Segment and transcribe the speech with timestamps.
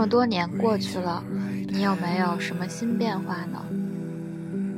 [0.00, 1.22] 这么多年过去了，
[1.68, 3.62] 你有没有什么新变化呢？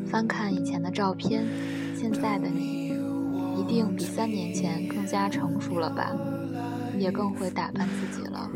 [0.05, 1.45] 翻看以前的照片，
[1.95, 2.89] 现在的你
[3.57, 6.11] 一定比三年前更加成熟了吧？
[6.99, 8.51] 也更会打扮自己了，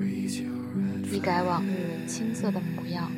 [1.09, 3.13] 一改往日青涩的模样。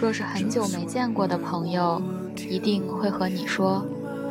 [0.00, 2.02] 若是很久没见过的朋友，
[2.50, 3.86] 一定会和你说：“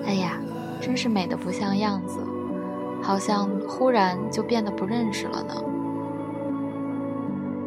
[0.06, 0.38] 哎呀，
[0.82, 2.20] 真是美得不像样子，
[3.02, 5.56] 好像忽然就变得不认识了呢。”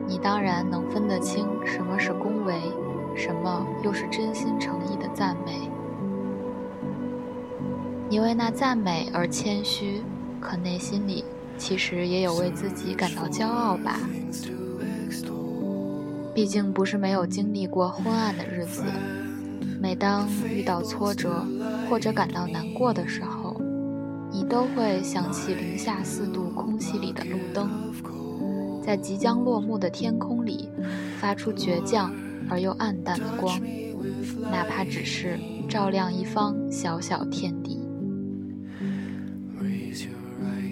[0.08, 2.54] 你当然能分得清什么是恭维，
[3.14, 5.70] 什么又是真心诚意的赞美。
[8.08, 10.02] 你为那赞美而谦虚，
[10.40, 11.22] 可内心里
[11.58, 14.00] 其实也有为自己感到骄傲吧。
[16.34, 18.82] 毕竟不是没有经历过昏暗的日子，
[19.78, 21.44] 每当遇到挫折
[21.90, 23.60] 或者感到难过的时候，
[24.30, 27.68] 你都会想起零下四度空气里的路灯，
[28.88, 30.66] 在即将落幕的天空里
[31.20, 32.10] 发出倔强
[32.48, 33.60] 而又暗淡的光，
[34.50, 37.78] 哪怕只是照亮一方小小天地。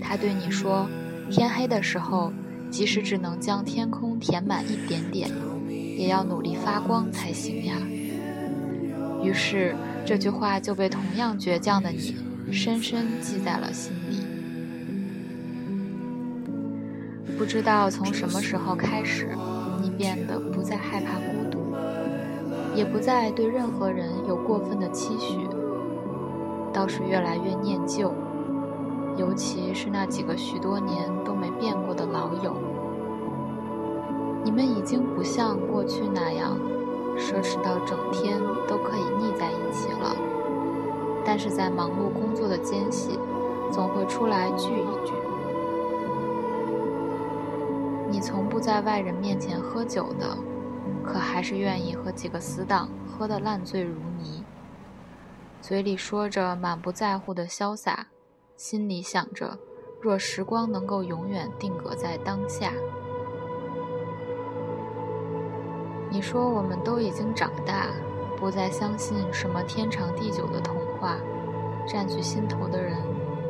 [0.00, 0.88] 他对你说
[1.30, 2.32] ：“天黑的时候，
[2.70, 5.30] 即使只能将天空填满一点点。”
[5.68, 7.76] 也要努力发光才行呀。
[9.22, 12.16] 于是这句话就被同样倔强的你
[12.50, 14.25] 深深记在了心里。
[17.38, 19.28] 不知道从什么时候开始，
[19.82, 21.58] 你变得不再害怕孤独，
[22.74, 25.46] 也不再对任何人有过分的期许，
[26.72, 28.12] 倒是越来越念旧，
[29.18, 32.56] 尤其是那几个许多年都没变过的老友。
[34.42, 36.58] 你们已经不像过去那样
[37.18, 40.16] 奢侈到整天都可以腻在一起了，
[41.24, 43.18] 但是在忙碌工作的间隙，
[43.70, 45.12] 总会出来聚一聚。
[48.08, 50.36] 你从不在外人面前喝酒的，
[51.04, 54.44] 可还是愿意和几个死党喝得烂醉如泥，
[55.60, 58.06] 嘴里说着满不在乎的潇洒，
[58.56, 59.58] 心里想着
[60.00, 62.72] 若时光能够永远定格在当下。
[66.08, 67.88] 你说我们都已经长大，
[68.38, 71.18] 不再相信什么天长地久的童话，
[71.86, 72.96] 占据心头的人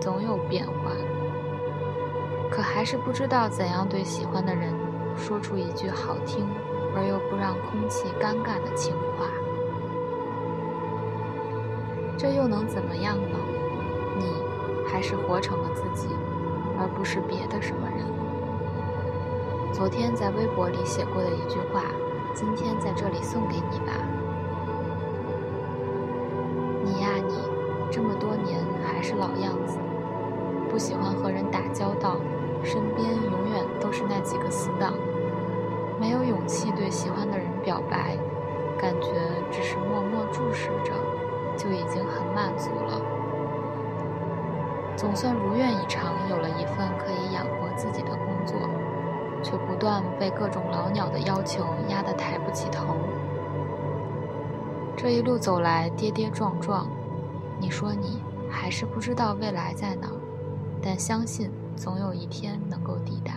[0.00, 0.90] 总有变化。
[2.50, 4.72] 可还是不知道怎样对喜欢的人
[5.16, 6.46] 说出一句好听
[6.94, 9.26] 而又不让空气尴尬的情话。
[12.16, 13.38] 这又能怎么样呢？
[14.18, 14.24] 你
[14.88, 16.08] 还是活成了自己，
[16.78, 18.06] 而不是别的什么人。
[19.72, 21.84] 昨天在微博里写过的一句话。
[22.34, 23.94] 今天在这里送给你吧，
[26.84, 27.34] 你呀你，
[27.90, 29.78] 这么多年还是老样子，
[30.76, 32.18] 不喜欢和人打交道，
[32.62, 34.92] 身边永远都是那几个死党，
[35.98, 38.14] 没有勇气对喜欢的人表白，
[38.78, 39.08] 感觉
[39.50, 40.92] 只是默默注视着，
[41.56, 43.00] 就已经很满足了，
[44.96, 48.54] 总算如愿以偿有了一份可以养活自己的工作。
[49.42, 52.84] 却不断被各种老鸟的要求压得抬不起头。
[54.94, 56.86] 这一路走来跌跌撞撞，
[57.58, 60.08] 你说你还是不知道未来在哪，
[60.82, 63.34] 但相信总有一天能够抵达。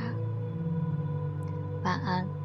[1.84, 2.39] 晚安。